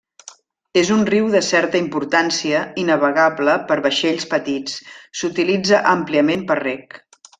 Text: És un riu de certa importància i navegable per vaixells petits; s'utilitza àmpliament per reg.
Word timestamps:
És 0.79 0.87
un 0.93 1.03
riu 1.09 1.27
de 1.33 1.41
certa 1.47 1.81
importància 1.81 2.61
i 2.83 2.85
navegable 2.89 3.55
per 3.69 3.77
vaixells 3.87 4.25
petits; 4.33 4.81
s'utilitza 5.21 5.83
àmpliament 5.95 6.49
per 6.53 6.59
reg. 6.63 6.99